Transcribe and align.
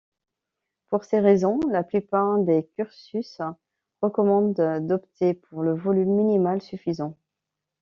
Pour 0.89 1.03
ces 1.03 1.19
raisons, 1.19 1.59
la 1.69 1.83
plupart 1.83 2.39
des 2.39 2.65
cursus 2.75 3.39
recommandent 4.01 4.87
d'opter 4.87 5.35
pour 5.35 5.61
le 5.61 5.75
volume 5.75 6.15
minimal 6.15 6.59
suffisant. 6.59 7.15